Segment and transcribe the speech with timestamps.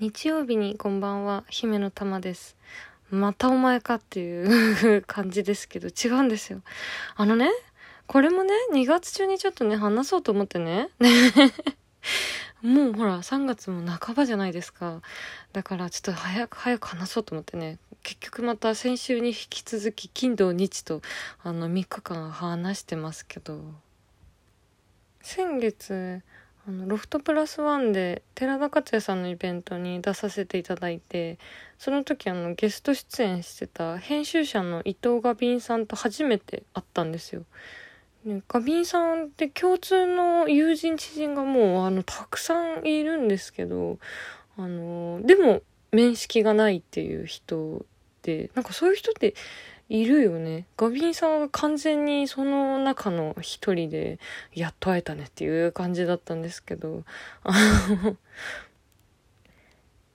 [0.00, 2.56] 日曜日にこんばんは、姫の玉です。
[3.10, 6.62] またお前かっていう 感じですけど、違うんですよ。
[7.14, 7.48] あのね、
[8.08, 10.88] これもね、2月中にちょっとね、話そうと思ってね。
[12.60, 15.00] もうほら、3月も半ばじゃないですか。
[15.52, 17.78] だからちょっと早く早く話そうと思ってね。
[18.02, 21.02] 結局また先週に引き続き、金土日と、
[21.44, 23.62] あの、3日間話してますけど、
[25.22, 26.22] 先月、
[26.66, 31.38] あのロフトプラスワンで寺田克也さんのイベントに出させていただいて
[31.78, 37.44] その時あのゲスト出演してた編集者の伊藤ガビンさんと初めて会ったんですよ。
[38.24, 43.98] ね、ガビンさんって共通の友人知人がもうあのたくさんいるんですけど
[44.56, 45.60] あのでも
[45.92, 47.84] 面識がないっていう人
[48.22, 49.34] でなんかそういう人って
[49.88, 50.66] いるよね。
[50.76, 54.18] ガビンさんは完全にその中の一人で、
[54.54, 57.04] やっと会えたねっていう感じだったんですけど、
[57.42, 57.52] あ
[58.04, 58.16] の、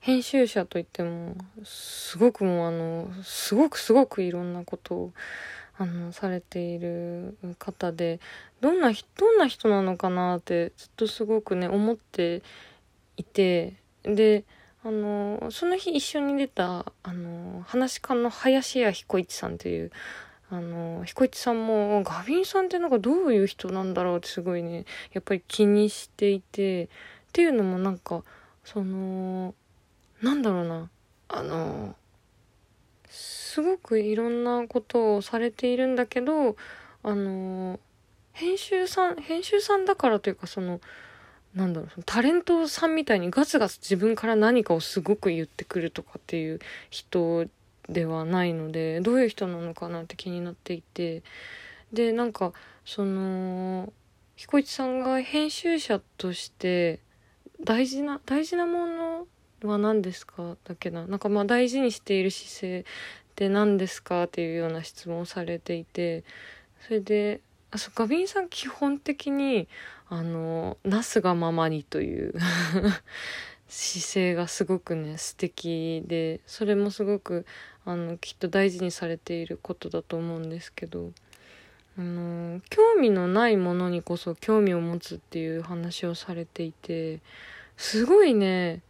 [0.00, 5.12] 編集者といっても、すごくもうあの、すごくすごくいろんなことを、
[5.76, 8.18] あの、されている方で、
[8.62, 12.42] どんな、どんな人なのかなってずっとすごくね、思って
[13.18, 14.44] いて、で、
[14.82, 19.90] あのその日一緒に出たあの話し家の林家彦一さんという
[20.50, 26.88] あの彦一さんもガビンさんってなんかどういう人なんだろうってすごいねやっぱり気にしていてっ
[27.32, 28.22] ていうのもなんか
[28.64, 29.54] その
[30.22, 30.90] なんだろうな
[31.28, 31.94] あの
[33.08, 36.56] すごくいろんなことをされているんだけど
[37.02, 37.78] あの
[38.32, 40.80] 編集さん編集さんだからというかその
[41.54, 47.46] なんだろうタレントさんみたいにガツガツ自分から何かをすごく言ってくるとかっていう人
[47.88, 51.22] ではないのでどういう人なのかなって気になっていて。
[51.92, 52.52] でなんか
[52.84, 53.92] その
[54.36, 57.00] 彦一さんが編集者として
[57.64, 59.26] 大事な大事なもの
[59.64, 61.08] は何ですかだけな？
[61.08, 62.84] なんかまあ大事にしている姿勢っ
[63.34, 66.22] て何ですかっていうような質問をされていて。
[66.86, 67.40] それで
[67.72, 69.68] あそうガビンさん基本的に
[70.12, 72.34] あのなすがままにという
[73.68, 77.46] 姿勢がすごくね素敵でそれもすごく
[77.84, 81.12] あのきっと大事にされていることだと思うんですけど
[81.96, 87.20] あの興味のないものにこそ興味を持つっていう話をされていて
[87.76, 88.82] すごいね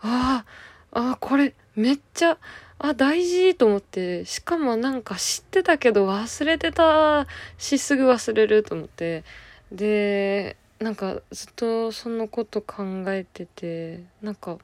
[0.00, 0.46] あ
[0.90, 2.38] あこれめっちゃ
[2.78, 7.26] あ大事と思ってしかもなんか知ってたけど忘れてた
[7.58, 9.22] しすぐ忘れると思って
[9.70, 14.58] でなんかずっとそのこと考えててなんか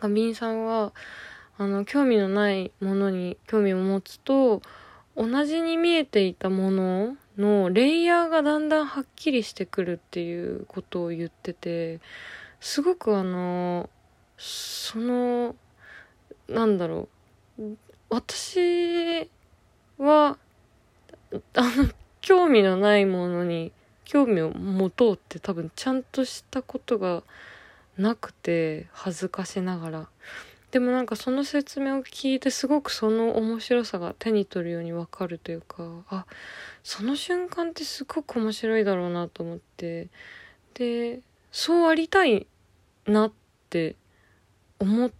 [0.00, 0.92] ガビンさんは
[1.56, 4.62] あの興味のないものに興味を持つと
[5.16, 11.98] 同じに見えていたもののレイヤーがだんだんはっきりしてくるっていうことを言ってて
[12.60, 13.90] すごくあの
[14.36, 15.56] その
[16.48, 17.08] なんだろ
[17.58, 17.62] う
[18.08, 19.28] 私
[19.98, 20.38] は
[21.54, 21.88] あの
[22.20, 23.72] 興味のないものに
[24.08, 27.22] 興味を持とうって多分ちゃんとしたことが
[27.98, 30.08] なくて恥ずかしながら。
[30.70, 36.26] でもなんかその説明を聞いてすごくその面白さが手に取るようにわかるというかあ
[36.82, 40.08] その瞬間ってすごく面白いだろうなと思って。
[40.72, 41.20] で
[41.52, 42.46] そうありたい
[43.06, 43.32] なっ
[43.68, 43.94] て
[44.78, 45.10] 思っ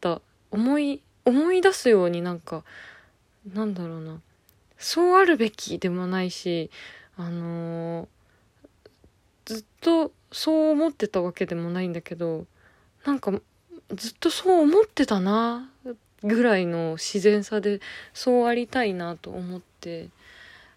[0.00, 0.22] た。
[0.52, 2.64] 思い思い出すようになんか
[3.52, 4.20] なんだろうな。
[4.78, 6.70] そうあるべきでもないし
[7.18, 8.06] あのー、
[9.44, 12.46] ずっとそう思ってたわけでもないんだけど
[13.04, 13.32] なんか
[13.92, 15.68] ずっとそう思ってたな
[16.22, 17.80] ぐらいの自然さで
[18.14, 20.10] そうありたいなと思って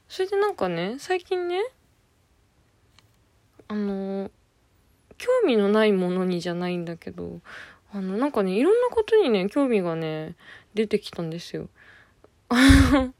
[0.10, 1.62] それでなんかね最近ね
[3.68, 4.32] あのー、
[5.18, 7.40] 興味のないものにじゃないんだけど
[7.94, 10.36] あのなんかねいろんなことにね興味がね
[10.74, 11.70] 出てきたんですよ。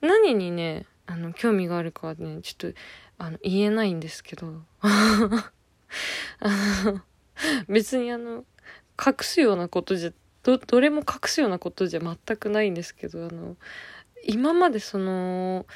[0.00, 2.78] 何にねあの興味があるかはねちょっと
[3.18, 4.62] あの言えないんですけど。
[4.80, 5.52] あ
[7.68, 8.44] 別にあの
[9.04, 10.12] 隠すようなことじゃ
[10.42, 13.56] どどれも隠すようなことじゃ全くないんですけどあの
[14.24, 15.66] 今までその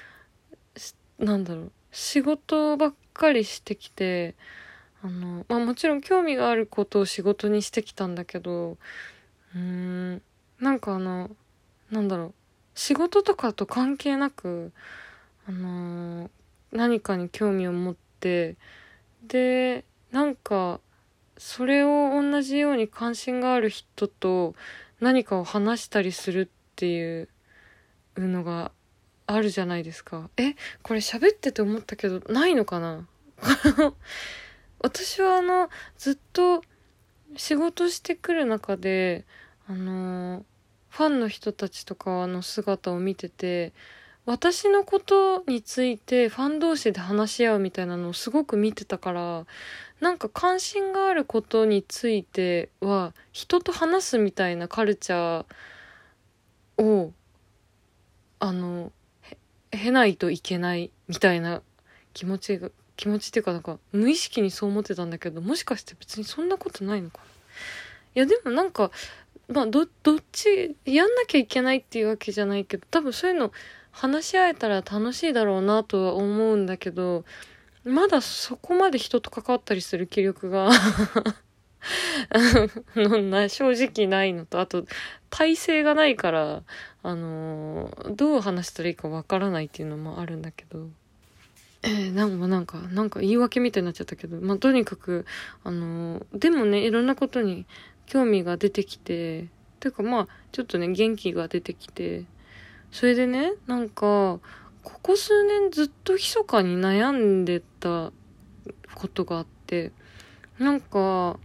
[1.18, 4.36] なんだろう仕事ばっかりしてきて
[5.02, 8.76] あのまあもちろん興味があることを仕事にしてきたんだけど
[9.54, 10.22] うーん
[10.60, 11.30] なんかあの
[11.90, 12.34] なんだろう
[12.74, 14.72] 仕事とかと関係なく
[15.48, 16.30] あのー、
[16.72, 18.56] 何かに興味を持って
[19.26, 20.80] でなんか
[21.38, 24.54] それを同じように関心がある人と
[25.00, 27.28] 何かを話したりするっていう
[28.16, 28.72] のが
[29.26, 30.30] あるじゃないですか。
[30.36, 33.06] えこれ喋ってて思ったけどないのかな？
[34.80, 36.62] 私はあのずっと
[37.36, 39.24] 仕事してくる中で
[39.66, 40.44] あの
[40.88, 43.72] ファンの人たちとかの姿を見てて
[44.28, 49.46] 私のことについてファン同士で話し合うみたいなのをすごく見てたから
[50.00, 57.14] なんか関心があることについては人と話すみたいなカルチャーを
[58.38, 58.92] あの
[59.70, 61.62] 経ないといけないみたいな
[62.12, 67.24] 気持ちが気持ちっていうかなんか無意識にそう思ってたんだけどもしかして別にそんなことないのかな？
[68.14, 68.90] いやでもなんか
[69.48, 73.52] まあどどっちやんなきゃいけないっていうわけじゃないけど多分そういうの
[73.98, 77.24] 話し合えたら楽しいだろうなとは思うんだけど
[77.84, 80.70] まだそこまで人と関わったりする気力が
[83.30, 84.84] な正直ないのとあと
[85.30, 86.62] 体制がないから
[87.02, 90.88] あのー、どう話したらいいかわからないっていうのもあるんだけど。
[91.82, 95.26] えー、なんかなんかなんか言い訳みたいになっちゃったけどまあとにかく
[95.62, 97.66] あのー、でもねいろんなことに
[98.06, 99.46] 興味が出てきて
[99.78, 102.24] ていうかまあちょっとね元気が出てきて
[102.90, 104.40] それでねなんか
[104.82, 108.12] ここ数年ずっと密かに悩んでた
[108.94, 109.92] ことがあって
[110.58, 111.38] なんか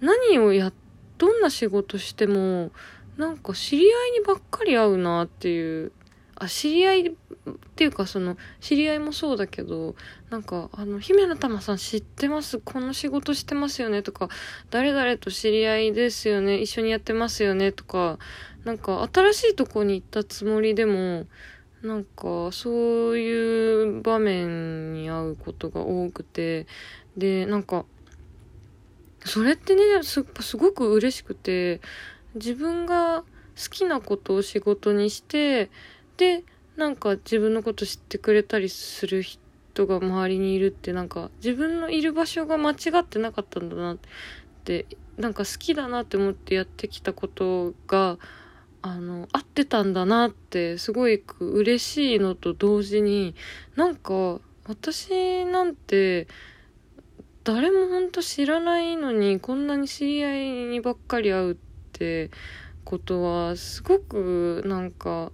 [0.00, 0.72] 何をや
[1.18, 2.70] どんな仕事しても
[3.16, 5.92] なんか知り合いにばっかり会うなっていう
[6.38, 7.12] あ知り合いっ
[7.74, 9.94] ていうかその知り合いもそうだけど
[10.30, 12.58] なんかあの姫の玉さん知ってます？
[12.58, 14.02] この仕事してますよね？
[14.02, 14.28] とか
[14.70, 16.58] 誰々と知り合いですよね？
[16.60, 17.72] 一緒にやってますよね？
[17.72, 18.18] とか
[18.64, 21.26] なんか新しいとこに行ったつもりでも
[21.82, 26.66] なんかそういう場面に遭うことが多くて
[27.16, 27.84] でなんか
[29.24, 31.80] それってねすすごく嬉しくて
[32.34, 33.24] 自分が
[33.56, 35.70] 好きなことを仕事にして
[36.16, 36.44] で
[36.76, 43.98] なんか自分のこと知ってくれたりする人が周りにいるってなんか自分のいる場所が間違ってなかったんだなっ
[44.64, 44.86] て
[45.16, 48.18] なんか好きだなって思ってやってきたことが
[48.82, 53.34] あの合ってたんだなってすごい嬉しいのと同時に
[53.74, 56.28] なんか私なんて
[57.44, 61.56] 誰もほんと知らないのにこんなに知り合いにばっかり会うっ
[61.92, 62.30] て
[62.84, 65.32] ことはすごくなんか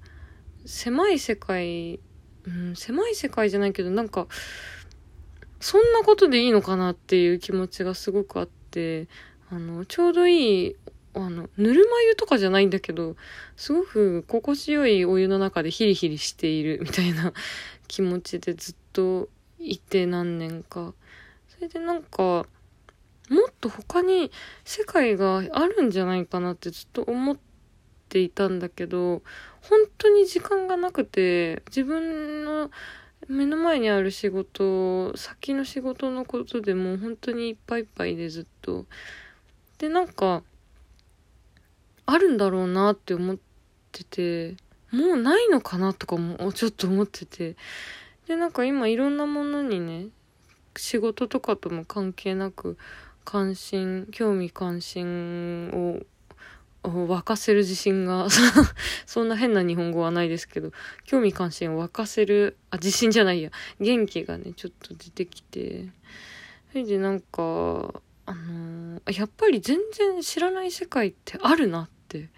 [0.64, 2.00] 狭い世界、
[2.44, 4.26] うん、狭い世界じゃないけどなんか
[5.60, 9.08] そんなことでいいのかなっていう気持ちがすごくあって
[9.50, 10.76] あのちょうどいい
[11.14, 13.16] あの、ぬるま湯とかじゃないんだけど、
[13.56, 17.32] すごく心地よいお湯の中でヒリヒリしているみたいな
[17.86, 20.94] 気持ちでずっといて何年か。
[21.48, 22.46] それでなんか、
[23.28, 24.30] もっと他に
[24.64, 27.51] 世界があるんじゃないかなってずっと思って
[28.12, 29.22] ていたんだけど、
[29.62, 32.70] 本当に時間がなくて、自分の
[33.26, 38.84] 目の前にある仕事、先の仕事のことでも本当にいっぱいいっぱいでずっと。
[39.78, 40.42] で、なんか、
[42.04, 43.36] あるんだろうなって思っ
[43.92, 44.56] てて、
[44.90, 47.56] もうないのかなとかもちょっと思ってて。
[48.26, 50.08] で、なんか今いろんなものにね、
[50.76, 52.76] 仕事とかとも関係なく
[53.24, 56.04] 関心、興味関心を
[56.88, 58.28] 沸かせる自信が。
[59.06, 60.72] そんな変な日本語はないですけど、
[61.04, 63.50] 興味関心を沸かせる、あ、自信じゃないや、
[63.80, 65.88] 元気がね、ちょっと出てきて、
[66.70, 72.30] それでなんか、あのー、やっぱり全然知らない世界ってあるなって。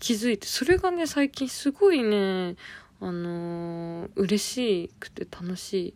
[0.00, 2.56] 気づいて、それがね、最近すごいね、
[3.00, 5.94] あのー、嬉しくて楽し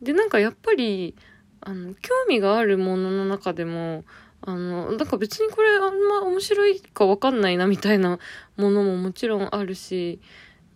[0.00, 0.04] い。
[0.04, 1.16] で、なんかやっぱり、
[1.62, 4.04] あの、興味があるものの中でも、
[4.42, 8.18] あの、なんか別にこれあんま面白いかわかんないなみたいな
[8.56, 10.20] ものももちろんあるし、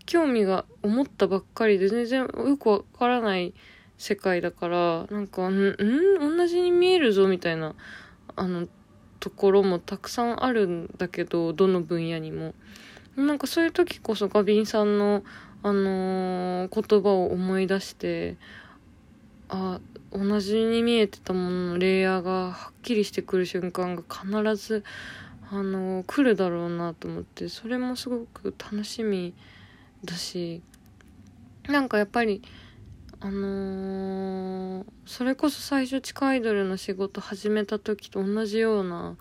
[0.06, 3.54] 興味が思ったばっかりで全然よくわからない
[3.98, 6.36] 世界だからなんかんん？
[6.36, 7.74] 同じに見えるぞみたいな
[8.36, 8.68] あの
[9.18, 12.54] ところもたくさんあるんだけどどの分野にも。
[13.16, 15.24] なんかそういう時こそガビンさんの
[15.62, 18.36] あのー、言葉を思い出して
[19.48, 19.80] あ
[20.12, 24.84] 同じに見えてたもののレイヤーがはっきりしてくる瞬間が必ず
[25.50, 29.34] あの、来るだろうなと思ってそれもすごく楽しみ
[30.04, 30.62] だし
[31.68, 32.42] なんかやっぱり
[33.20, 39.16] あのー、それこそ最初地下アイドルの仕事始めた時と同じような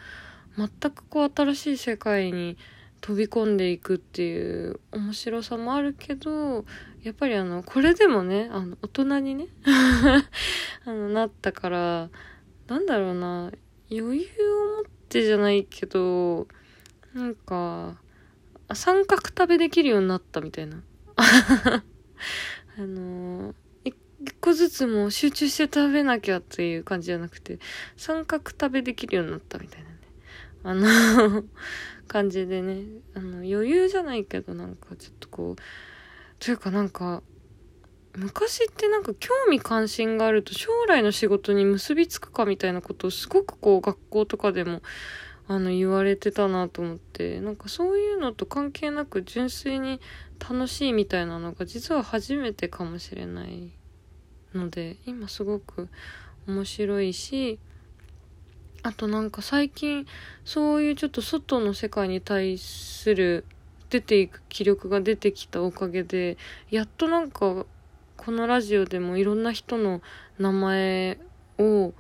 [0.58, 2.58] 全くこう新しい世界に
[3.05, 6.65] 飛び込んでいくっていう面白さもあるけど
[7.03, 9.45] やっぱりあのこれでもねあの大人にね
[10.85, 12.09] あのなったから
[12.65, 13.51] なんだろうな
[13.91, 14.25] 余裕
[14.71, 16.47] を持ってじゃないけど
[17.13, 18.01] なんか
[18.74, 20.81] 三角食べできるようになったみたいな
[21.15, 21.83] あ
[22.79, 27.59] のー一個ずつもう集中して食べなきゃっていう感じじゃなくて、
[27.95, 29.95] 三角食べできるようになったみたいなね。
[30.63, 31.43] あの
[32.07, 32.83] 感じでね、
[33.15, 35.62] あの、余裕じゃないけどなんかちょっとこう、
[36.39, 37.24] というかなんか、
[38.17, 44.81] 昔ってなんか興味関心があると将来の仕事に結びつくかみたいなことをすごくこう学校とかでも
[45.47, 50.00] あの言われてたなと思ってなんかそういうのと関係なく純粋に
[50.39, 53.74] 楽しいみたいなのが実は初めてかもしれない
[54.53, 55.89] ので今すごく
[56.47, 57.59] 面白いし
[58.85, 60.05] あとなんか最近
[60.43, 63.43] そういうちょっと外の世界に対する
[63.89, 66.37] 出ていく気力が出てきたおかげで
[66.69, 67.65] やっとなんか
[68.15, 70.01] このラジオでもいろんな人の
[70.37, 71.17] 名前
[71.57, 71.93] を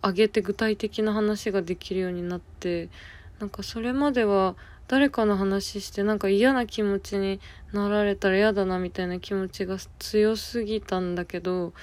[0.00, 2.88] 挙げて具体的な話ができるようになって
[3.38, 4.56] なんかそれまでは
[4.88, 7.38] 誰かの話してなんか嫌な気持ちに
[7.74, 11.74] なられたら嫌だなみたいな気持ちが強すぎたんだけど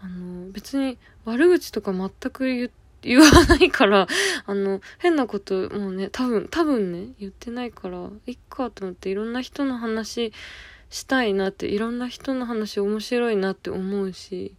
[0.00, 4.06] あの別に悪口とか全く言って言わないから、
[4.46, 10.32] あの、変なこともうね、多分、多分ね、言ってないから、いっかと思っていろんな人の話
[10.90, 14.54] したいなって、いろんな人の話面白いなって思うし、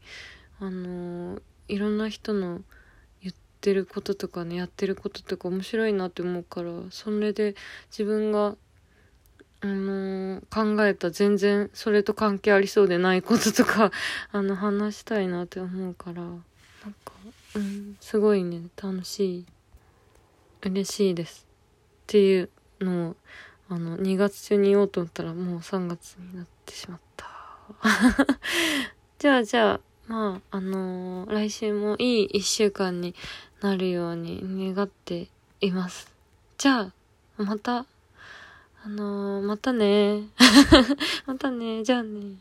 [0.60, 2.62] あの、いろんな人の
[3.22, 7.56] 言ってることとかねやってることとか面白いなって思うからそれで
[7.92, 8.56] 自分が
[9.60, 13.92] あの、考えた全然それと関係ありそうでないこととか
[14.32, 16.36] あの話したいなって思うからなん
[17.04, 17.14] か
[17.58, 19.46] うんすごいね楽しい
[20.62, 21.48] 嬉しいです
[22.04, 22.50] っていう
[22.80, 23.16] のを
[23.70, 27.28] あの2月中に言おうと思ったらもう3月になってしまった
[29.20, 33.14] じゃあじゃあまああのー、来週もいい1週間に
[33.62, 35.28] なるように願って
[35.60, 36.12] います。
[36.58, 36.92] じゃあ、
[37.38, 37.86] また、
[38.84, 40.24] あのー、またね。
[41.26, 41.84] またね。
[41.84, 42.36] じゃあね。